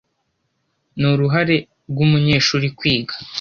Ni 0.99 1.07
uruhare 1.11 1.55
rwumunyeshuri 1.89 2.67
kwiga. 2.77 3.13